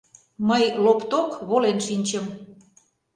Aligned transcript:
Мый 0.47 0.63
лопток 0.83 1.31
волен 1.47 1.77
шинчым. 1.85 2.25